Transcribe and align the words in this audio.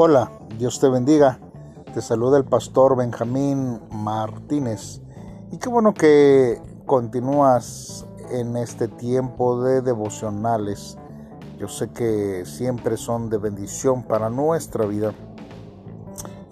Hola, 0.00 0.30
Dios 0.56 0.78
te 0.78 0.88
bendiga. 0.88 1.40
Te 1.92 2.00
saluda 2.00 2.38
el 2.38 2.44
pastor 2.44 2.96
Benjamín 2.96 3.80
Martínez. 3.90 5.00
Y 5.50 5.58
qué 5.58 5.68
bueno 5.68 5.92
que 5.92 6.62
continúas 6.86 8.06
en 8.30 8.56
este 8.56 8.86
tiempo 8.86 9.60
de 9.60 9.82
devocionales. 9.82 10.96
Yo 11.58 11.66
sé 11.66 11.90
que 11.90 12.44
siempre 12.46 12.96
son 12.96 13.28
de 13.28 13.38
bendición 13.38 14.04
para 14.04 14.30
nuestra 14.30 14.86
vida. 14.86 15.14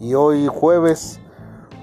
Y 0.01 0.15
hoy 0.15 0.49
jueves, 0.49 1.21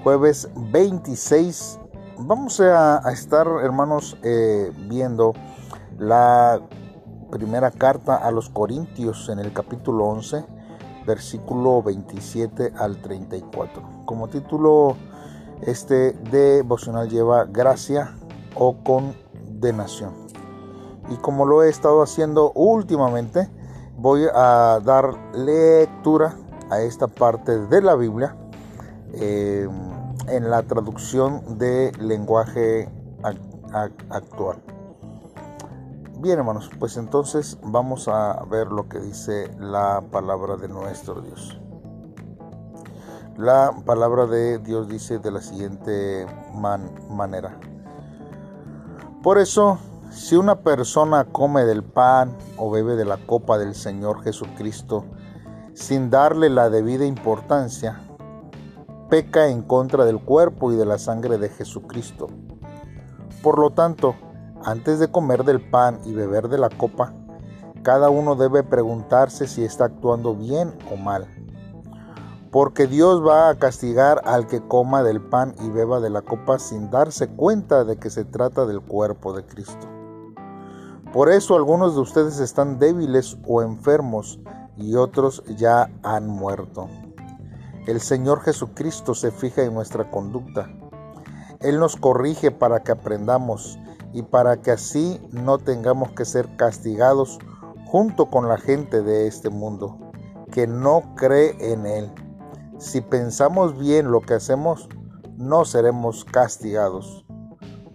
jueves 0.02 0.50
26, 0.70 1.80
vamos 2.18 2.60
a, 2.60 3.10
estar 3.10 3.46
hermanos 3.62 4.18
eh, 4.22 4.70
viendo 4.86 5.32
la 5.96 6.60
primera 7.30 7.70
carta 7.70 8.16
a 8.16 8.30
los 8.30 8.50
Corintios 8.50 9.30
en 9.30 9.38
el 9.38 9.54
capítulo 9.54 10.04
11 10.08 10.63
versículo 11.06 11.82
27 11.82 12.72
al 12.76 13.00
34. 13.00 13.82
Como 14.06 14.28
título, 14.28 14.96
este 15.62 16.12
devocional 16.30 17.08
lleva 17.08 17.44
gracia 17.44 18.16
o 18.54 18.76
condenación. 18.82 20.12
Y 21.10 21.16
como 21.16 21.44
lo 21.44 21.62
he 21.62 21.68
estado 21.68 22.02
haciendo 22.02 22.52
últimamente, 22.52 23.48
voy 23.96 24.26
a 24.34 24.80
dar 24.84 25.14
lectura 25.34 26.36
a 26.70 26.80
esta 26.80 27.06
parte 27.06 27.58
de 27.58 27.82
la 27.82 27.94
Biblia 27.94 28.36
eh, 29.12 29.68
en 30.28 30.50
la 30.50 30.62
traducción 30.62 31.58
de 31.58 31.92
lenguaje 32.00 32.88
actual. 34.10 34.73
Bien 36.24 36.38
hermanos, 36.38 36.70
pues 36.78 36.96
entonces 36.96 37.58
vamos 37.62 38.08
a 38.08 38.42
ver 38.46 38.68
lo 38.68 38.88
que 38.88 38.98
dice 38.98 39.54
la 39.58 40.02
palabra 40.10 40.56
de 40.56 40.68
nuestro 40.68 41.20
Dios. 41.20 41.60
La 43.36 43.74
palabra 43.84 44.24
de 44.24 44.58
Dios 44.58 44.88
dice 44.88 45.18
de 45.18 45.30
la 45.30 45.42
siguiente 45.42 46.26
manera. 47.10 47.60
Por 49.22 49.36
eso, 49.36 49.76
si 50.10 50.34
una 50.34 50.60
persona 50.60 51.26
come 51.26 51.66
del 51.66 51.84
pan 51.84 52.34
o 52.56 52.70
bebe 52.70 52.96
de 52.96 53.04
la 53.04 53.18
copa 53.18 53.58
del 53.58 53.74
Señor 53.74 54.22
Jesucristo 54.22 55.04
sin 55.74 56.08
darle 56.08 56.48
la 56.48 56.70
debida 56.70 57.04
importancia, 57.04 58.00
peca 59.10 59.48
en 59.48 59.60
contra 59.60 60.06
del 60.06 60.20
cuerpo 60.20 60.72
y 60.72 60.76
de 60.76 60.86
la 60.86 60.96
sangre 60.96 61.36
de 61.36 61.50
Jesucristo. 61.50 62.28
Por 63.42 63.58
lo 63.58 63.72
tanto, 63.72 64.14
antes 64.64 64.98
de 64.98 65.08
comer 65.08 65.44
del 65.44 65.60
pan 65.60 66.00
y 66.04 66.12
beber 66.12 66.48
de 66.48 66.58
la 66.58 66.70
copa, 66.70 67.12
cada 67.82 68.08
uno 68.08 68.34
debe 68.34 68.62
preguntarse 68.62 69.46
si 69.46 69.62
está 69.62 69.84
actuando 69.84 70.34
bien 70.34 70.72
o 70.90 70.96
mal. 70.96 71.26
Porque 72.50 72.86
Dios 72.86 73.22
va 73.22 73.50
a 73.50 73.56
castigar 73.56 74.22
al 74.24 74.46
que 74.46 74.66
coma 74.66 75.02
del 75.02 75.20
pan 75.20 75.54
y 75.60 75.68
beba 75.68 76.00
de 76.00 76.08
la 76.08 76.22
copa 76.22 76.58
sin 76.58 76.90
darse 76.90 77.28
cuenta 77.28 77.84
de 77.84 77.96
que 77.96 78.08
se 78.08 78.24
trata 78.24 78.64
del 78.64 78.80
cuerpo 78.80 79.34
de 79.34 79.44
Cristo. 79.44 79.86
Por 81.12 81.30
eso 81.30 81.56
algunos 81.56 81.94
de 81.94 82.00
ustedes 82.00 82.38
están 82.40 82.78
débiles 82.78 83.36
o 83.46 83.60
enfermos 83.60 84.40
y 84.76 84.94
otros 84.96 85.42
ya 85.56 85.90
han 86.02 86.26
muerto. 86.26 86.88
El 87.86 88.00
Señor 88.00 88.40
Jesucristo 88.40 89.14
se 89.14 89.30
fija 89.30 89.62
en 89.62 89.74
nuestra 89.74 90.10
conducta. 90.10 90.70
Él 91.60 91.78
nos 91.78 91.96
corrige 91.96 92.50
para 92.50 92.82
que 92.82 92.92
aprendamos 92.92 93.78
y 94.14 94.22
para 94.22 94.62
que 94.62 94.70
así 94.70 95.20
no 95.32 95.58
tengamos 95.58 96.12
que 96.12 96.24
ser 96.24 96.56
castigados 96.56 97.38
junto 97.84 98.30
con 98.30 98.48
la 98.48 98.56
gente 98.56 99.02
de 99.02 99.26
este 99.26 99.50
mundo 99.50 99.98
que 100.52 100.68
no 100.68 101.14
cree 101.16 101.56
en 101.72 101.84
Él. 101.84 102.12
Si 102.78 103.00
pensamos 103.00 103.76
bien 103.76 104.12
lo 104.12 104.20
que 104.20 104.34
hacemos, 104.34 104.88
no 105.36 105.64
seremos 105.64 106.24
castigados. 106.24 107.26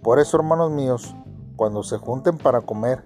Por 0.03 0.19
eso, 0.19 0.37
hermanos 0.37 0.71
míos, 0.71 1.15
cuando 1.55 1.83
se 1.83 1.97
junten 1.97 2.37
para 2.37 2.61
comer, 2.61 3.05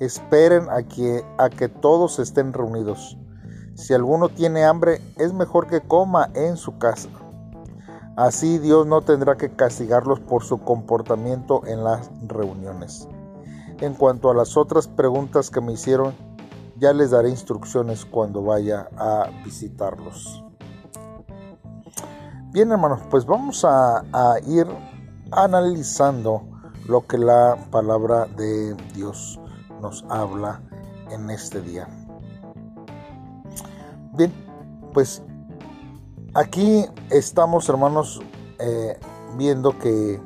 esperen 0.00 0.68
a 0.68 0.82
que, 0.82 1.24
a 1.38 1.48
que 1.50 1.68
todos 1.68 2.18
estén 2.18 2.52
reunidos. 2.52 3.16
Si 3.76 3.94
alguno 3.94 4.28
tiene 4.28 4.64
hambre, 4.64 5.00
es 5.16 5.32
mejor 5.32 5.68
que 5.68 5.80
coma 5.80 6.30
en 6.34 6.56
su 6.56 6.76
casa 6.78 7.08
Así 8.18 8.58
Dios 8.58 8.84
no 8.84 9.00
tendrá 9.02 9.36
que 9.36 9.48
castigarlos 9.48 10.18
por 10.18 10.42
su 10.42 10.58
comportamiento 10.58 11.64
en 11.68 11.84
las 11.84 12.10
reuniones. 12.26 13.06
En 13.80 13.94
cuanto 13.94 14.28
a 14.28 14.34
las 14.34 14.56
otras 14.56 14.88
preguntas 14.88 15.50
que 15.50 15.60
me 15.60 15.74
hicieron, 15.74 16.16
ya 16.74 16.92
les 16.92 17.12
daré 17.12 17.30
instrucciones 17.30 18.04
cuando 18.04 18.42
vaya 18.42 18.88
a 18.96 19.30
visitarlos. 19.44 20.44
Bien 22.50 22.72
hermanos, 22.72 23.02
pues 23.08 23.24
vamos 23.24 23.64
a, 23.64 24.02
ir 24.48 24.66
analizando 25.30 26.42
lo 26.88 27.06
que 27.06 27.18
la 27.18 27.56
palabra 27.70 28.26
de 28.36 28.74
Dios 28.96 29.38
nos 29.80 30.04
habla 30.08 30.60
en 31.12 31.30
este 31.30 31.60
día. 31.60 31.86
Bien, 34.14 34.32
pues 34.92 35.22
Aquí 36.34 36.84
estamos, 37.10 37.66
hermanos, 37.70 38.20
eh, 38.58 38.98
viendo 39.38 39.78
que 39.78 40.20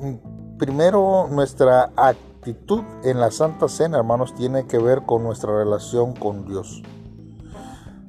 mm, 0.00 0.56
primero 0.56 1.28
nuestra 1.30 1.90
actitud 1.94 2.82
en 3.04 3.20
la 3.20 3.30
Santa 3.30 3.68
Cena, 3.68 3.98
hermanos, 3.98 4.34
tiene 4.34 4.66
que 4.66 4.78
ver 4.78 5.02
con 5.02 5.22
nuestra 5.22 5.58
relación 5.58 6.14
con 6.14 6.46
Dios. 6.46 6.82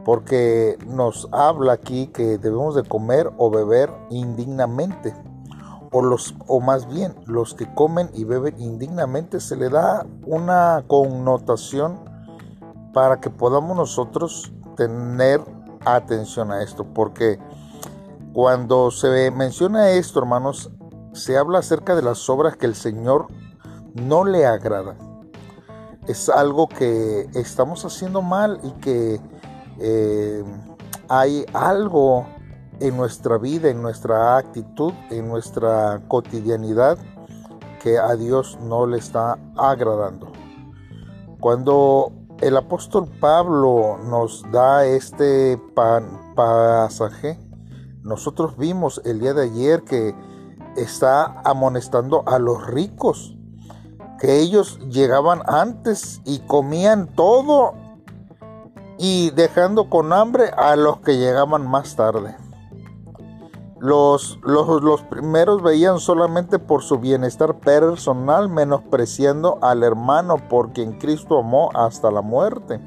Porque 0.06 0.78
nos 0.88 1.28
habla 1.34 1.74
aquí 1.74 2.08
que 2.08 2.38
debemos 2.38 2.75
de 2.75 2.84
comer 2.84 3.29
o 3.38 3.52
beber 3.52 3.91
indignamente. 4.09 5.14
O, 5.91 6.02
los, 6.02 6.34
o 6.47 6.62
más 6.62 6.88
bien, 6.88 7.14
los 7.25 7.56
que 7.56 7.74
comen 7.74 8.09
y 8.14 8.24
beben 8.24 8.58
indignamente 8.58 9.41
se 9.41 9.58
le 9.58 9.69
da 9.69 10.06
una 10.25 10.85
connotación 10.88 12.00
para 12.94 13.19
que 13.19 13.29
podamos 13.29 13.75
nosotros 13.75 14.53
tener 14.78 15.41
atención 15.95 16.51
a 16.51 16.61
esto, 16.61 16.85
porque 16.85 17.39
cuando 18.33 18.91
se 18.91 19.31
menciona 19.31 19.89
esto, 19.91 20.19
hermanos, 20.19 20.71
se 21.13 21.37
habla 21.37 21.59
acerca 21.59 21.95
de 21.95 22.03
las 22.03 22.29
obras 22.29 22.55
que 22.55 22.65
el 22.65 22.75
Señor 22.75 23.27
no 23.93 24.23
le 24.23 24.45
agrada. 24.45 24.95
Es 26.07 26.29
algo 26.29 26.67
que 26.67 27.27
estamos 27.33 27.83
haciendo 27.83 28.21
mal 28.21 28.59
y 28.63 28.71
que 28.79 29.19
eh, 29.79 30.43
hay 31.09 31.45
algo 31.53 32.25
en 32.79 32.95
nuestra 32.95 33.37
vida, 33.37 33.69
en 33.69 33.81
nuestra 33.81 34.37
actitud, 34.37 34.93
en 35.09 35.27
nuestra 35.27 36.01
cotidianidad 36.07 36.97
que 37.81 37.97
a 37.97 38.15
Dios 38.15 38.57
no 38.61 38.85
le 38.85 38.97
está 38.97 39.37
agradando. 39.55 40.31
Cuando 41.39 42.11
el 42.41 42.55
apóstol 42.55 43.07
Pablo 43.19 43.97
nos 44.03 44.43
da 44.51 44.85
este 44.85 45.59
pasaje. 46.35 47.39
Nosotros 48.03 48.57
vimos 48.57 49.01
el 49.05 49.19
día 49.19 49.33
de 49.33 49.43
ayer 49.43 49.83
que 49.83 50.15
está 50.75 51.41
amonestando 51.43 52.23
a 52.27 52.37
los 52.39 52.65
ricos, 52.67 53.35
que 54.19 54.39
ellos 54.39 54.79
llegaban 54.89 55.41
antes 55.47 56.21
y 56.25 56.39
comían 56.39 57.07
todo 57.07 57.73
y 58.99 59.31
dejando 59.31 59.89
con 59.89 60.13
hambre 60.13 60.51
a 60.55 60.75
los 60.75 60.99
que 60.99 61.17
llegaban 61.17 61.67
más 61.67 61.95
tarde. 61.95 62.35
Los, 63.79 64.39
los, 64.41 65.01
primeros 65.03 65.61
veían 65.61 65.99
solamente 65.99 66.57
por 66.57 66.81
su 66.81 66.97
bienestar 66.97 67.59
personal, 67.59 68.49
menospreciando 68.49 69.59
al 69.61 69.83
hermano 69.83 70.38
por 70.49 70.73
quien 70.73 70.93
Cristo 70.93 71.37
amó 71.37 71.69
hasta 71.75 72.09
la 72.09 72.22
muerte. 72.22 72.81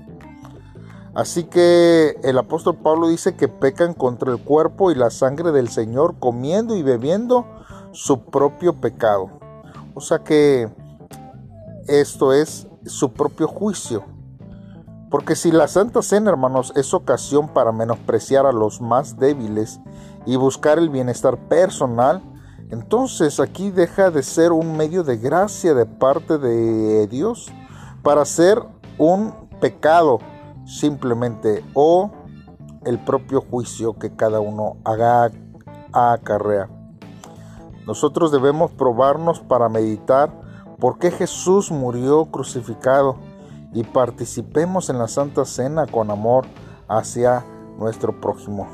Así 1.14 1.44
que 1.44 2.16
el 2.22 2.38
apóstol 2.38 2.76
Pablo 2.76 3.08
dice 3.08 3.36
que 3.36 3.46
pecan 3.46 3.94
contra 3.94 4.32
el 4.32 4.42
cuerpo 4.42 4.90
y 4.90 4.94
la 4.94 5.10
sangre 5.10 5.52
del 5.52 5.68
Señor 5.68 6.16
comiendo 6.18 6.76
y 6.76 6.82
bebiendo 6.82 7.46
su 7.92 8.24
propio 8.24 8.74
pecado. 8.74 9.28
O 9.94 10.00
sea 10.00 10.20
que 10.20 10.68
esto 11.86 12.32
es 12.32 12.66
su 12.86 13.12
propio 13.12 13.48
juicio. 13.48 14.04
Porque 15.10 15.34
si 15.34 15.50
la 15.50 15.66
Santa 15.66 16.02
Cena, 16.02 16.30
hermanos, 16.30 16.72
es 16.76 16.94
ocasión 16.94 17.48
para 17.48 17.72
menospreciar 17.72 18.46
a 18.46 18.52
los 18.52 18.80
más 18.80 19.18
débiles 19.18 19.80
y 20.24 20.36
buscar 20.36 20.78
el 20.78 20.88
bienestar 20.88 21.36
personal, 21.48 22.22
entonces 22.70 23.40
aquí 23.40 23.70
deja 23.70 24.12
de 24.12 24.22
ser 24.22 24.52
un 24.52 24.76
medio 24.76 25.02
de 25.02 25.16
gracia 25.16 25.74
de 25.74 25.84
parte 25.84 26.38
de 26.38 27.08
Dios 27.08 27.50
para 28.04 28.24
ser 28.24 28.62
un 28.98 29.34
pecado 29.60 30.20
simplemente 30.64 31.64
o 31.74 32.12
el 32.84 33.02
propio 33.04 33.40
juicio 33.40 33.98
que 33.98 34.14
cada 34.14 34.38
uno 34.38 34.76
haga 34.84 35.32
acarrea. 35.92 36.68
Nosotros 37.84 38.30
debemos 38.30 38.70
probarnos 38.70 39.40
para 39.40 39.68
meditar 39.68 40.32
por 40.78 40.98
qué 40.98 41.10
Jesús 41.10 41.72
murió 41.72 42.26
crucificado 42.26 43.16
y 43.72 43.84
participemos 43.84 44.90
en 44.90 44.98
la 44.98 45.08
Santa 45.08 45.44
Cena 45.44 45.86
con 45.86 46.10
amor 46.10 46.46
hacia 46.88 47.44
nuestro 47.78 48.20
prójimo, 48.20 48.66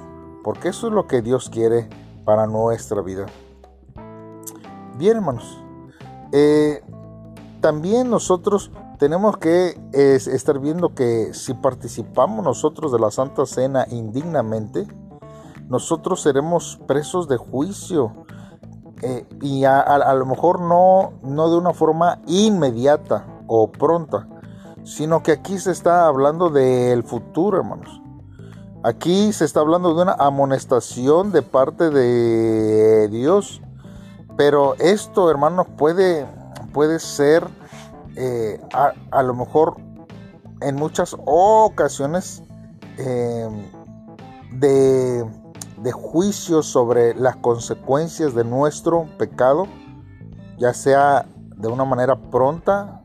porque 0.42 0.68
eso 0.68 0.88
es 0.88 0.92
lo 0.92 1.06
que 1.06 1.22
Dios 1.22 1.50
quiere 1.50 1.88
para 2.24 2.46
nuestra 2.46 3.02
vida. 3.02 3.26
Bien, 4.96 5.18
hermanos, 5.18 5.62
eh, 6.32 6.82
también 7.60 8.10
nosotros 8.10 8.70
tenemos 8.98 9.36
que 9.36 9.78
estar 9.92 10.58
viendo 10.58 10.94
que 10.94 11.34
si 11.34 11.52
participamos 11.52 12.44
nosotros 12.44 12.92
de 12.92 12.98
la 12.98 13.10
Santa 13.10 13.44
Cena 13.44 13.86
indignamente, 13.90 14.86
nosotros 15.68 16.22
seremos 16.22 16.80
presos 16.86 17.28
de 17.28 17.36
juicio 17.36 18.12
eh, 19.02 19.26
y 19.42 19.64
a, 19.64 20.14
lo 20.14 20.24
mejor 20.24 20.60
no, 20.60 21.12
no 21.22 21.50
de 21.50 21.58
una 21.58 21.74
forma 21.74 22.20
inmediata 22.26 23.26
o 23.46 23.70
pronta, 23.70 24.26
sino 24.86 25.22
que 25.22 25.32
aquí 25.32 25.58
se 25.58 25.72
está 25.72 26.06
hablando 26.06 26.48
del 26.48 27.02
futuro, 27.02 27.58
hermanos. 27.58 28.00
Aquí 28.82 29.32
se 29.32 29.44
está 29.44 29.60
hablando 29.60 29.94
de 29.94 30.02
una 30.02 30.12
amonestación 30.12 31.32
de 31.32 31.42
parte 31.42 31.90
de 31.90 33.08
Dios. 33.08 33.60
Pero 34.36 34.74
esto, 34.76 35.30
hermanos, 35.30 35.66
puede, 35.76 36.26
puede 36.72 37.00
ser 37.00 37.46
eh, 38.14 38.60
a, 39.10 39.22
lo 39.22 39.34
mejor 39.34 39.76
en 40.60 40.76
muchas 40.76 41.16
ocasiones 41.26 42.42
eh, 42.96 43.48
de 44.52 45.26
de 45.82 45.92
juicio 45.92 46.62
sobre 46.62 47.14
las 47.14 47.36
consecuencias 47.36 48.34
de 48.34 48.44
nuestro 48.44 49.06
pecado, 49.18 49.66
ya 50.58 50.72
sea 50.72 51.26
de 51.56 51.68
una 51.68 51.84
manera 51.84 52.16
pronta 52.16 53.02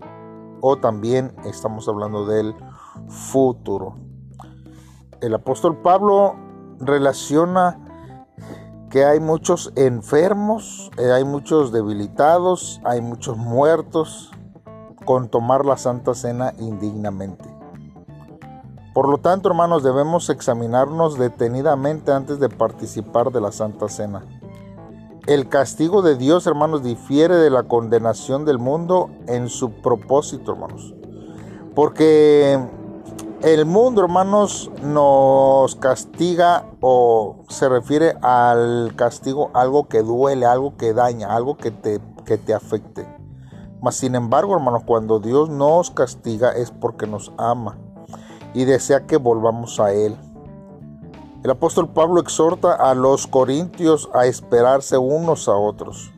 o 0.62 0.78
también 0.78 1.36
estamos 1.46 1.88
hablando 1.88 2.25
del 2.25 2.56
futuro. 3.08 3.98
El 5.19 5.34
apóstol 5.34 5.78
Pablo 5.81 6.36
relaciona 6.80 7.80
que 8.90 9.06
hay 9.06 9.19
muchos 9.19 9.72
enfermos, 9.75 10.92
eh, 10.98 11.12
hay 11.12 11.24
muchos 11.24 11.72
debilitados, 11.72 12.81
hay 12.84 13.02
muchos 13.02 13.38
muertos 13.38 14.31
con 15.06 15.30
tomar 15.30 15.66
la 15.66 15.78
Santa 15.78 16.13
Cena 16.13 16.54
indignamente. 16.60 17.50
Por 18.94 19.08
lo 19.08 19.19
tanto, 19.19 19.48
hermanos, 19.48 19.84
debemos 19.84 20.30
examinarnos 20.30 21.18
detenidamente 21.18 22.12
antes 22.12 22.40
de 22.40 22.50
participar 22.50 23.31
de 23.31 23.40
la 23.40 23.54
Santa 23.54 23.88
Cena. 23.88 24.25
El 25.27 25.50
castigo 25.50 26.01
de 26.01 26.15
Dios, 26.15 26.47
hermanos, 26.47 26.81
difiere 26.81 27.35
de 27.35 27.51
la 27.51 27.63
condenación 27.63 28.44
del 28.44 28.57
mundo 28.57 29.12
en 29.27 29.50
su 29.50 29.69
propósito, 29.69 30.53
hermanos. 30.53 30.95
Porque 31.75 32.59
el 33.44 33.65
mundo, 33.65 34.01
hermanos, 34.01 34.71
nos 34.81 35.75
castiga 35.75 36.65
o 36.81 37.44
se 37.50 37.69
refiere 37.69 38.15
al 38.23 38.94
castigo 38.95 39.51
algo 39.53 39.88
que 39.88 40.01
duele, 40.01 40.47
algo 40.47 40.75
que 40.75 40.91
daña, 40.91 41.35
algo 41.35 41.56
que 41.56 41.69
te, 41.69 42.01
que 42.25 42.39
te 42.39 42.56
afecte. 42.56 43.07
Mas, 43.79 43.97
sin 43.97 44.15
embargo, 44.15 44.56
hermanos, 44.56 44.83
cuando 44.88 45.19
Dios 45.19 45.50
nos 45.50 45.91
castiga 45.91 46.51
es 46.51 46.71
porque 46.71 47.06
nos 47.06 47.31
ama 47.38 47.77
y 48.56 48.65
desea 48.65 49.06
que 49.06 49.17
volvamos 49.17 49.79
a 49.79 49.94
Él. 49.94 50.17
El 51.43 51.49
apóstol 51.49 51.89
Pablo 51.89 52.21
exhorta 52.21 52.73
a 52.75 52.93
los 52.93 53.25
corintios 53.25 54.09
a 54.13 54.27
esperarse 54.27 54.99
unos 54.99 55.47
a 55.47 55.55
otros. 55.55 56.11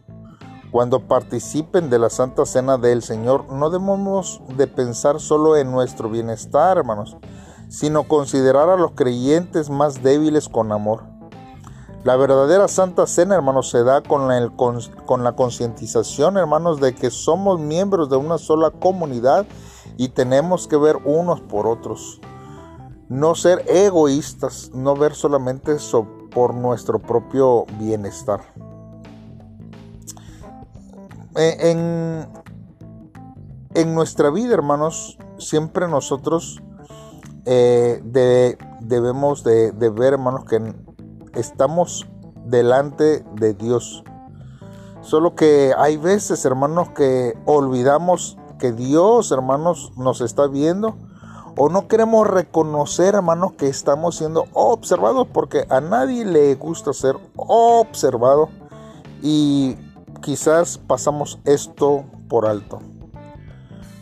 Cuando 0.69 1.07
participen 1.07 1.89
de 1.89 1.97
la 1.97 2.09
Santa 2.09 2.45
Cena 2.45 2.77
del 2.77 3.01
Señor, 3.01 3.45
no 3.49 3.69
debemos 3.69 4.41
de 4.57 4.67
pensar 4.67 5.21
solo 5.21 5.55
en 5.55 5.71
nuestro 5.71 6.09
bienestar, 6.09 6.77
hermanos, 6.77 7.15
sino 7.69 8.03
considerar 8.03 8.67
a 8.67 8.75
los 8.75 8.91
creyentes 8.91 9.69
más 9.69 10.03
débiles 10.03 10.49
con 10.49 10.73
amor. 10.73 11.03
La 12.03 12.17
verdadera 12.17 12.67
Santa 12.67 13.07
Cena, 13.07 13.35
hermanos, 13.35 13.69
se 13.69 13.81
da 13.85 14.01
con, 14.01 14.27
con 15.05 15.23
la 15.23 15.37
concientización, 15.37 16.35
hermanos, 16.35 16.81
de 16.81 16.93
que 16.95 17.09
somos 17.09 17.61
miembros 17.61 18.09
de 18.09 18.17
una 18.17 18.37
sola 18.37 18.71
comunidad 18.71 19.45
y 19.95 20.09
tenemos 20.09 20.67
que 20.67 20.75
ver 20.75 20.97
unos 21.05 21.39
por 21.39 21.65
otros. 21.65 22.19
No 23.13 23.35
ser 23.35 23.63
egoístas, 23.67 24.71
no 24.73 24.95
ver 24.95 25.13
solamente 25.13 25.75
eso 25.75 26.07
por 26.31 26.55
nuestro 26.55 26.97
propio 26.97 27.67
bienestar. 27.77 28.41
E, 31.35 31.69
en, 31.69 32.27
en 33.75 33.93
nuestra 33.93 34.31
vida, 34.31 34.55
hermanos, 34.55 35.19
siempre 35.37 35.87
nosotros 35.87 36.63
eh, 37.45 38.01
debemos 38.81 39.43
de, 39.43 39.71
de 39.73 39.89
ver, 39.91 40.13
hermanos, 40.13 40.45
que 40.45 40.73
estamos 41.35 42.07
delante 42.47 43.23
de 43.35 43.53
Dios. 43.53 44.03
Solo 45.01 45.35
que 45.35 45.71
hay 45.77 45.97
veces, 45.97 46.45
hermanos, 46.45 46.89
que 46.95 47.37
olvidamos 47.45 48.39
que 48.57 48.71
Dios, 48.71 49.31
hermanos, 49.31 49.91
nos 49.97 50.19
está 50.21 50.47
viendo 50.47 50.97
o 51.55 51.69
no 51.69 51.87
queremos 51.87 52.27
reconocer, 52.27 53.15
hermanos, 53.15 53.53
que 53.53 53.67
estamos 53.67 54.15
siendo 54.15 54.45
observados 54.53 55.27
porque 55.31 55.65
a 55.69 55.81
nadie 55.81 56.25
le 56.25 56.55
gusta 56.55 56.93
ser 56.93 57.15
observado 57.35 58.49
y 59.21 59.77
quizás 60.21 60.77
pasamos 60.77 61.39
esto 61.45 62.05
por 62.27 62.47
alto. 62.47 62.79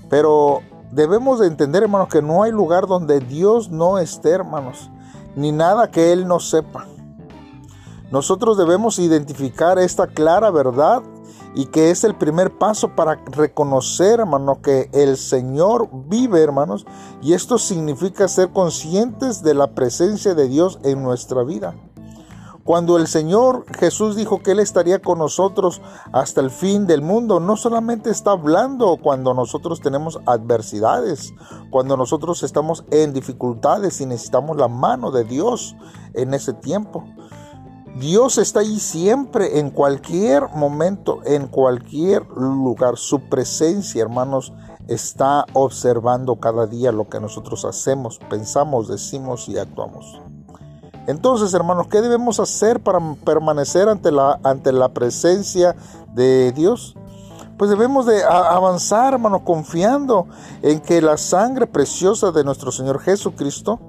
Pero 0.09 0.61
debemos 0.91 1.39
de 1.39 1.47
entender, 1.47 1.83
hermanos, 1.83 2.07
que 2.07 2.21
no 2.21 2.43
hay 2.43 2.51
lugar 2.51 2.87
donde 2.87 3.19
Dios 3.19 3.69
no 3.69 3.97
esté, 3.97 4.31
hermanos, 4.31 4.89
ni 5.35 5.51
nada 5.51 5.91
que 5.91 6.13
Él 6.13 6.27
no 6.27 6.39
sepa. 6.39 6.85
Nosotros 8.11 8.57
debemos 8.57 8.99
identificar 8.99 9.79
esta 9.79 10.07
clara 10.07 10.51
verdad 10.51 11.01
y 11.53 11.65
que 11.65 11.91
es 11.91 12.03
el 12.03 12.15
primer 12.15 12.57
paso 12.57 12.95
para 12.95 13.15
reconocer, 13.25 14.19
hermanos, 14.19 14.59
que 14.59 14.89
el 14.93 15.17
Señor 15.17 15.89
vive, 15.91 16.41
hermanos, 16.41 16.85
y 17.21 17.33
esto 17.33 17.57
significa 17.57 18.27
ser 18.27 18.51
conscientes 18.51 19.43
de 19.43 19.53
la 19.53 19.73
presencia 19.73 20.33
de 20.33 20.47
Dios 20.47 20.79
en 20.83 21.03
nuestra 21.03 21.43
vida. 21.43 21.75
Cuando 22.63 22.97
el 22.97 23.07
Señor 23.07 23.65
Jesús 23.75 24.15
dijo 24.15 24.43
que 24.43 24.51
Él 24.51 24.59
estaría 24.59 25.01
con 25.01 25.17
nosotros 25.17 25.81
hasta 26.11 26.41
el 26.41 26.51
fin 26.51 26.85
del 26.85 27.01
mundo, 27.01 27.39
no 27.39 27.57
solamente 27.57 28.11
está 28.11 28.31
hablando 28.31 28.97
cuando 29.01 29.33
nosotros 29.33 29.81
tenemos 29.81 30.19
adversidades, 30.27 31.33
cuando 31.71 31.97
nosotros 31.97 32.43
estamos 32.43 32.85
en 32.91 33.13
dificultades 33.13 33.99
y 33.99 34.05
necesitamos 34.05 34.57
la 34.57 34.67
mano 34.67 35.09
de 35.09 35.23
Dios 35.23 35.75
en 36.13 36.35
ese 36.35 36.53
tiempo, 36.53 37.03
Dios 37.99 38.37
está 38.37 38.61
ahí 38.61 38.79
siempre, 38.79 39.59
en 39.59 39.69
cualquier 39.69 40.49
momento, 40.55 41.19
en 41.25 41.47
cualquier 41.47 42.25
lugar. 42.27 42.97
Su 42.97 43.19
presencia, 43.21 44.01
hermanos, 44.01 44.53
está 44.87 45.45
observando 45.53 46.37
cada 46.37 46.67
día 46.67 46.91
lo 46.91 47.09
que 47.09 47.19
nosotros 47.19 47.65
hacemos, 47.65 48.19
pensamos, 48.29 48.87
decimos 48.87 49.47
y 49.49 49.57
actuamos. 49.57 50.21
Entonces, 51.07 51.53
hermanos, 51.53 51.87
¿qué 51.87 52.01
debemos 52.01 52.39
hacer 52.39 52.81
para 52.81 52.99
permanecer 53.25 53.89
ante 53.89 54.11
la, 54.11 54.39
ante 54.43 54.71
la 54.71 54.89
presencia 54.89 55.75
de 56.13 56.51
Dios? 56.53 56.95
Pues 57.57 57.69
debemos 57.69 58.05
de 58.05 58.23
avanzar, 58.23 59.13
hermanos, 59.13 59.41
confiando 59.43 60.27
en 60.61 60.79
que 60.79 61.01
la 61.01 61.17
sangre 61.17 61.67
preciosa 61.67 62.31
de 62.31 62.43
nuestro 62.43 62.71
Señor 62.71 62.99
Jesucristo 62.99 63.79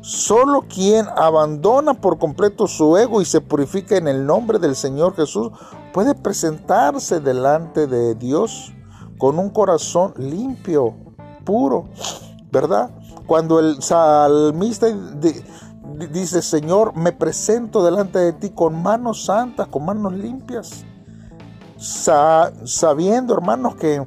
Solo 0.00 0.62
quien 0.62 1.06
abandona 1.16 1.94
por 1.94 2.18
completo 2.18 2.66
su 2.66 2.96
ego 2.96 3.20
y 3.20 3.26
se 3.26 3.42
purifica 3.42 3.96
en 3.96 4.08
el 4.08 4.24
nombre 4.24 4.58
del 4.58 4.74
Señor 4.74 5.14
Jesús 5.14 5.50
puede 5.92 6.14
presentarse 6.14 7.20
delante 7.20 7.86
de 7.86 8.14
Dios 8.14 8.72
con 9.18 9.38
un 9.38 9.50
corazón 9.50 10.14
limpio, 10.16 10.94
puro, 11.44 11.90
¿verdad? 12.50 12.90
Cuando 13.26 13.58
el 13.60 13.82
salmista 13.82 14.86
dice, 16.10 16.40
Señor, 16.40 16.96
me 16.96 17.12
presento 17.12 17.84
delante 17.84 18.18
de 18.18 18.32
ti 18.32 18.50
con 18.50 18.82
manos 18.82 19.26
santas, 19.26 19.68
con 19.68 19.84
manos 19.84 20.14
limpias, 20.14 20.84
sabiendo, 21.76 23.34
hermanos, 23.34 23.76
que, 23.76 24.06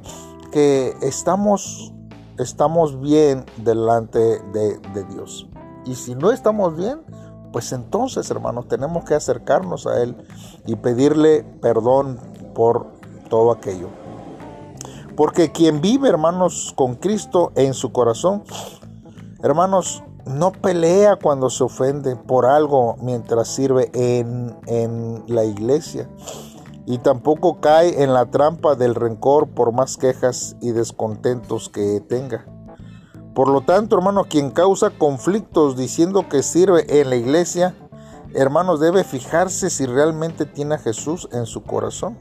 que 0.50 0.94
estamos, 1.02 1.92
estamos 2.38 3.00
bien 3.00 3.44
delante 3.58 4.18
de, 4.18 4.78
de 4.92 5.04
Dios. 5.14 5.48
Y 5.84 5.94
si 5.94 6.14
no 6.14 6.30
estamos 6.30 6.76
bien, 6.76 7.00
pues 7.52 7.72
entonces, 7.72 8.28
hermanos, 8.30 8.66
tenemos 8.68 9.04
que 9.04 9.14
acercarnos 9.14 9.86
a 9.86 10.02
Él 10.02 10.16
y 10.66 10.76
pedirle 10.76 11.44
perdón 11.60 12.18
por 12.54 12.88
todo 13.28 13.52
aquello. 13.52 13.88
Porque 15.16 15.52
quien 15.52 15.80
vive, 15.80 16.08
hermanos, 16.08 16.72
con 16.74 16.96
Cristo 16.96 17.52
en 17.54 17.74
su 17.74 17.92
corazón, 17.92 18.42
hermanos, 19.42 20.02
no 20.26 20.52
pelea 20.52 21.16
cuando 21.16 21.50
se 21.50 21.62
ofende 21.62 22.16
por 22.16 22.46
algo 22.46 22.96
mientras 23.00 23.48
sirve 23.48 23.90
en, 23.92 24.56
en 24.66 25.22
la 25.28 25.44
iglesia. 25.44 26.08
Y 26.86 26.98
tampoco 26.98 27.60
cae 27.60 28.02
en 28.02 28.12
la 28.12 28.26
trampa 28.26 28.74
del 28.74 28.94
rencor 28.94 29.48
por 29.48 29.72
más 29.72 29.96
quejas 29.96 30.56
y 30.60 30.72
descontentos 30.72 31.68
que 31.68 32.00
tenga 32.00 32.46
Por 33.34 33.48
lo 33.48 33.62
tanto, 33.62 33.96
hermano, 33.96 34.24
quien 34.24 34.50
causa 34.50 34.90
conflictos 34.90 35.76
diciendo 35.76 36.28
que 36.28 36.42
sirve 36.42 37.00
en 37.00 37.10
la 37.10 37.16
iglesia, 37.16 37.74
hermanos, 38.32 38.78
debe 38.78 39.02
fijarse 39.02 39.70
si 39.70 39.86
realmente 39.86 40.46
tiene 40.46 40.76
a 40.76 40.78
Jesús 40.78 41.28
en 41.32 41.46
su 41.46 41.62
corazón. 41.64 42.16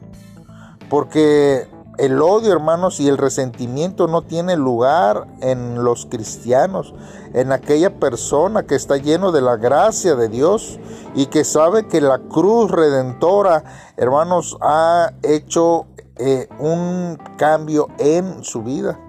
Porque 0.89 1.67
el 1.99 2.19
odio, 2.19 2.51
hermanos, 2.51 2.99
y 2.99 3.07
el 3.07 3.19
resentimiento 3.19 4.07
no 4.07 4.23
tiene 4.23 4.55
lugar 4.55 5.27
en 5.41 5.83
los 5.83 6.07
cristianos, 6.07 6.95
en 7.33 7.51
aquella 7.51 7.99
persona 7.99 8.63
que 8.63 8.73
está 8.73 8.97
lleno 8.97 9.31
de 9.31 9.41
la 9.41 9.57
gracia 9.57 10.15
de 10.15 10.29
Dios 10.29 10.79
y 11.13 11.27
que 11.27 11.43
sabe 11.43 11.87
que 11.87 12.01
la 12.01 12.17
cruz 12.17 12.71
redentora, 12.71 13.63
hermanos, 13.97 14.57
ha 14.61 15.11
hecho 15.21 15.85
eh, 16.15 16.49
un 16.57 17.19
cambio 17.37 17.89
en 17.99 18.43
su 18.43 18.63
vida. 18.63 18.99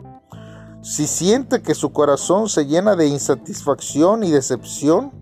Si 0.85 1.07
siente 1.07 1.63
que 1.63 1.75
su 1.75 1.93
corazón 1.93 2.51
se 2.51 2.67
llena 2.67 2.95
de 2.95 3.07
insatisfacción 3.07 4.23
y 4.23 4.31
decepción, 4.31 5.13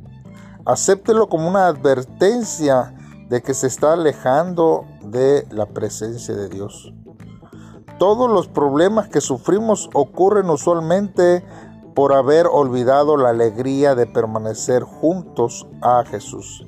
acéptelo 0.66 1.28
como 1.28 1.48
una 1.48 1.68
advertencia 1.68 2.96
de 3.28 3.42
que 3.42 3.54
se 3.54 3.68
está 3.68 3.92
alejando 3.92 4.84
de 5.04 5.46
la 5.52 5.66
presencia 5.66 6.34
de 6.34 6.48
Dios. 6.48 6.92
Todos 8.00 8.28
los 8.28 8.48
problemas 8.48 9.06
que 9.06 9.20
sufrimos 9.20 9.88
ocurren 9.94 10.50
usualmente 10.50 11.44
por 11.94 12.12
haber 12.12 12.48
olvidado 12.48 13.16
la 13.16 13.28
alegría 13.28 13.94
de 13.94 14.06
permanecer 14.06 14.82
juntos 14.82 15.68
a 15.80 16.02
Jesús. 16.04 16.66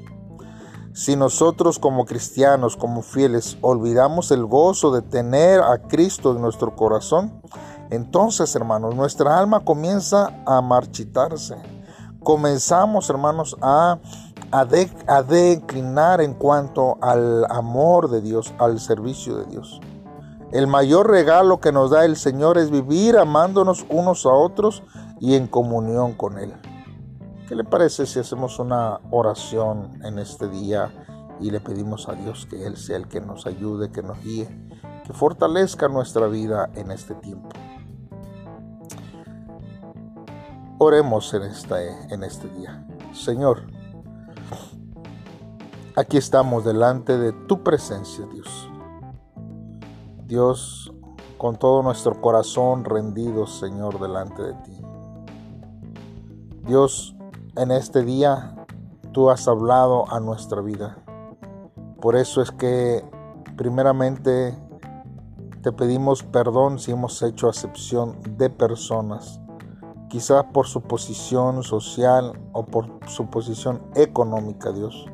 Si 0.93 1.17
nosotros 1.17 1.81
como 1.81 2.05
cristianos, 2.05 2.77
como 2.77 3.03
fieles, 3.03 3.59
olvidamos 3.61 4.31
el 4.31 4.47
gozo 4.47 4.93
de 4.93 5.03
tener 5.03 5.61
a 5.63 5.79
Cristo 5.89 6.31
en 6.31 6.41
nuestro 6.41 6.77
corazón, 6.77 7.43
entonces, 7.91 8.55
hermanos, 8.57 8.95
nuestra 8.95 9.38
alma 9.38 9.61
comienza 9.61 10.43
a 10.47 10.61
marchitarse. 10.61 11.57
Comenzamos, 12.21 13.11
hermanos, 13.11 13.57
a, 13.61 13.99
a 14.50 15.23
declinar 15.23 16.21
en 16.21 16.35
cuanto 16.35 16.97
al 17.00 17.45
amor 17.50 18.09
de 18.09 18.21
Dios, 18.21 18.55
al 18.59 18.81
servicio 18.81 19.37
de 19.37 19.47
Dios. 19.47 19.81
El 20.53 20.67
mayor 20.67 21.11
regalo 21.11 21.61
que 21.61 21.73
nos 21.73 21.91
da 21.91 22.05
el 22.05 22.17
Señor 22.17 22.59
es 22.59 22.71
vivir 22.71 23.19
amándonos 23.19 23.85
unos 23.88 24.25
a 24.25 24.31
otros 24.31 24.83
y 25.21 25.35
en 25.35 25.49
comunión 25.49 26.12
con 26.14 26.38
Él. 26.38 26.55
¿Qué 27.49 27.55
le 27.55 27.64
parece 27.64 28.07
si 28.07 28.21
hacemos 28.21 28.59
una 28.59 29.00
oración 29.11 30.00
en 30.05 30.19
este 30.19 30.49
día 30.49 30.93
y 31.41 31.50
le 31.50 31.61
pedimos 31.61 32.09
a 32.09 32.14
Dios 32.14 32.47
que 32.49 32.67
Él 32.67 32.76
sea 32.76 32.97
el 32.97 33.09
que 33.09 33.21
nos 33.21 33.47
ayude, 33.47 33.91
que 33.91 34.03
nos 34.03 34.23
guíe, 34.23 34.49
que 35.05 35.12
fortalezca 35.12 35.88
nuestra 35.88 36.26
vida 36.29 36.71
en 36.75 36.91
este 36.91 37.14
tiempo? 37.17 37.49
Oremos 40.78 41.33
en 41.35 41.43
este, 41.43 42.12
en 42.12 42.25
este 42.25 42.49
día. 42.49 42.85
Señor, 43.12 43.62
aquí 45.95 46.16
estamos 46.16 46.64
delante 46.64 47.16
de 47.16 47.33
tu 47.33 47.62
presencia, 47.62 48.26
Dios. 48.26 48.69
Dios, 50.26 50.93
con 51.38 51.57
todo 51.57 51.83
nuestro 51.85 52.21
corazón 52.21 52.85
rendido, 52.85 53.47
Señor, 53.47 54.00
delante 54.00 54.43
de 54.43 54.54
ti. 54.54 54.81
Dios, 56.66 57.14
en 57.57 57.71
este 57.71 58.02
día 58.02 58.66
tú 59.12 59.31
has 59.31 59.47
hablado 59.47 60.12
a 60.12 60.19
nuestra 60.19 60.61
vida. 60.61 60.99
Por 62.00 62.16
eso 62.16 62.43
es 62.43 62.50
que 62.50 63.04
primeramente 63.57 64.59
te 65.62 65.71
pedimos 65.71 66.25
perdón 66.25 66.81
si 66.81 66.90
hemos 66.90 67.23
hecho 67.23 67.49
acepción 67.49 68.19
de 68.37 68.50
personas, 68.50 69.40
quizás 70.14 70.44
por 70.52 70.68
su 70.68 70.80
posición 70.80 71.64
social 71.64 72.40
o 72.52 72.64
por 72.64 73.00
su 73.09 73.26
posición 73.26 73.83
económica, 73.97 74.71
Dios. 74.71 75.06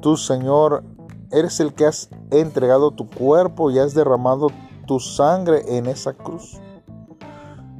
Tú, 0.00 0.16
Señor, 0.16 0.82
eres 1.30 1.60
el 1.60 1.74
que 1.74 1.84
has 1.84 2.08
entregado 2.30 2.92
tu 2.92 3.06
cuerpo 3.06 3.70
y 3.70 3.78
has 3.78 3.92
derramado 3.92 4.46
tu 4.86 4.98
sangre 4.98 5.76
en 5.76 5.84
esa 5.84 6.14
cruz. 6.14 6.58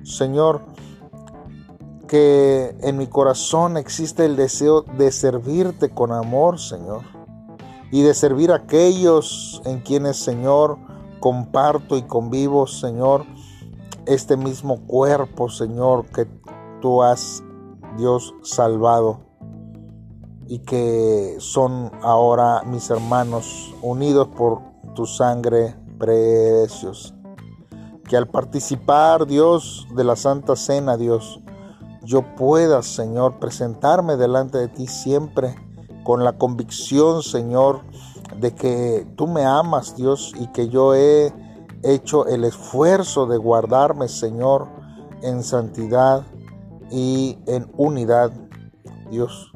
Señor, 0.02 0.60
que 2.08 2.76
en 2.82 2.98
mi 2.98 3.06
corazón 3.06 3.78
existe 3.78 4.26
el 4.26 4.36
deseo 4.36 4.82
de 4.82 5.10
servirte 5.10 5.88
con 5.88 6.12
amor, 6.12 6.60
Señor, 6.60 7.04
y 7.90 8.02
de 8.02 8.12
servir 8.12 8.52
a 8.52 8.56
aquellos 8.56 9.62
en 9.64 9.80
quienes, 9.80 10.18
Señor, 10.18 10.76
comparto 11.20 11.96
y 11.96 12.02
convivo, 12.02 12.66
Señor, 12.66 13.24
este 14.06 14.36
mismo 14.36 14.86
cuerpo, 14.86 15.48
Señor, 15.48 16.06
que 16.06 16.26
tú 16.80 17.02
has, 17.02 17.42
Dios, 17.96 18.34
salvado 18.42 19.20
y 20.46 20.58
que 20.60 21.36
son 21.38 21.90
ahora 22.02 22.62
mis 22.64 22.90
hermanos 22.90 23.74
unidos 23.82 24.28
por 24.36 24.60
tu 24.94 25.06
sangre 25.06 25.74
preciosa. 25.98 27.14
Que 28.08 28.16
al 28.16 28.28
participar, 28.28 29.26
Dios, 29.26 29.86
de 29.94 30.04
la 30.04 30.16
Santa 30.16 30.56
Cena, 30.56 30.96
Dios, 30.96 31.40
yo 32.02 32.34
pueda, 32.36 32.82
Señor, 32.82 33.38
presentarme 33.38 34.16
delante 34.16 34.58
de 34.58 34.68
ti 34.68 34.86
siempre 34.86 35.54
con 36.04 36.22
la 36.22 36.36
convicción, 36.36 37.22
Señor, 37.22 37.80
de 38.38 38.54
que 38.54 39.06
tú 39.16 39.26
me 39.26 39.46
amas, 39.46 39.96
Dios, 39.96 40.34
y 40.38 40.48
que 40.48 40.68
yo 40.68 40.94
he 40.94 41.32
hecho 41.84 42.26
el 42.26 42.44
esfuerzo 42.44 43.26
de 43.26 43.36
guardarme, 43.36 44.08
Señor, 44.08 44.68
en 45.22 45.42
santidad 45.42 46.22
y 46.90 47.38
en 47.46 47.70
unidad, 47.76 48.32
Dios. 49.10 49.52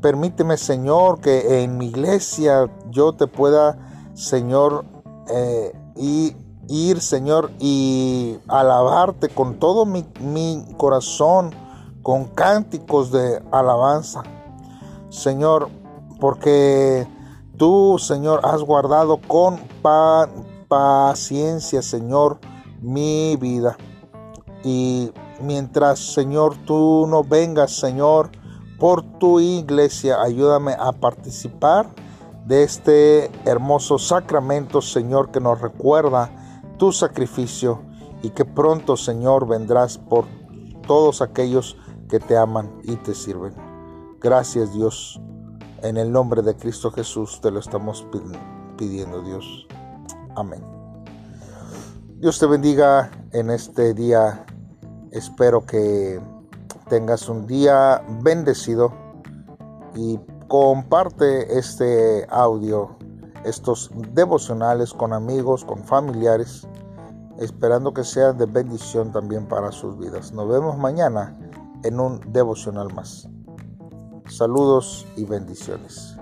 Permíteme, 0.00 0.56
Señor, 0.56 1.20
que 1.20 1.62
en 1.62 1.78
mi 1.78 1.86
iglesia 1.86 2.70
yo 2.90 3.12
te 3.12 3.26
pueda, 3.26 3.78
Señor, 4.14 4.84
eh, 5.28 5.72
y 5.96 6.36
ir, 6.68 7.00
Señor, 7.00 7.50
y 7.60 8.38
alabarte 8.48 9.28
con 9.28 9.58
todo 9.58 9.84
mi, 9.84 10.04
corazón, 10.76 11.50
con 12.02 12.24
cánticos 12.24 13.12
de 13.12 13.42
alabanza. 13.52 14.22
Señor, 15.08 15.68
porque 16.18 17.06
tú, 17.56 17.96
Señor, 17.98 18.40
has 18.44 18.62
guardado 18.62 19.20
con 19.20 19.58
paciencia, 20.72 21.82
Señor, 21.82 22.38
mi 22.80 23.36
vida. 23.36 23.76
Y 24.64 25.10
mientras, 25.42 25.98
Señor, 25.98 26.56
tú 26.64 27.06
no 27.06 27.24
vengas, 27.24 27.72
Señor, 27.72 28.30
por 28.78 29.02
tu 29.18 29.38
iglesia. 29.38 30.22
Ayúdame 30.22 30.74
a 30.78 30.92
participar 30.92 31.90
de 32.46 32.62
este 32.62 33.30
hermoso 33.44 33.98
sacramento, 33.98 34.80
Señor, 34.80 35.30
que 35.30 35.40
nos 35.40 35.60
recuerda 35.60 36.30
tu 36.78 36.90
sacrificio 36.90 37.82
y 38.22 38.30
que 38.30 38.46
pronto, 38.46 38.96
Señor, 38.96 39.46
vendrás 39.46 39.98
por 39.98 40.24
todos 40.86 41.20
aquellos 41.20 41.76
que 42.08 42.18
te 42.18 42.34
aman 42.34 42.80
y 42.84 42.96
te 42.96 43.14
sirven. 43.14 43.52
Gracias, 44.22 44.72
Dios. 44.72 45.20
En 45.82 45.98
el 45.98 46.10
nombre 46.10 46.40
de 46.40 46.56
Cristo 46.56 46.90
Jesús 46.90 47.42
te 47.42 47.50
lo 47.50 47.60
estamos 47.60 48.06
pidiendo, 48.78 49.20
Dios. 49.20 49.66
Amén. 50.34 50.62
Dios 52.18 52.38
te 52.38 52.46
bendiga 52.46 53.10
en 53.32 53.50
este 53.50 53.94
día. 53.94 54.46
Espero 55.10 55.66
que 55.66 56.20
tengas 56.88 57.28
un 57.28 57.46
día 57.46 58.02
bendecido 58.22 58.92
y 59.94 60.18
comparte 60.48 61.58
este 61.58 62.26
audio, 62.30 62.96
estos 63.44 63.90
devocionales 64.12 64.92
con 64.94 65.12
amigos, 65.12 65.64
con 65.64 65.84
familiares, 65.84 66.66
esperando 67.38 67.92
que 67.92 68.04
sean 68.04 68.38
de 68.38 68.46
bendición 68.46 69.12
también 69.12 69.46
para 69.46 69.72
sus 69.72 69.98
vidas. 69.98 70.32
Nos 70.32 70.48
vemos 70.48 70.78
mañana 70.78 71.36
en 71.82 72.00
un 72.00 72.20
devocional 72.32 72.92
más. 72.94 73.28
Saludos 74.28 75.06
y 75.16 75.24
bendiciones. 75.24 76.16